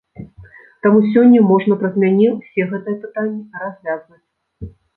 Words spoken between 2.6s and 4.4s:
гэтыя пытанні развязваць.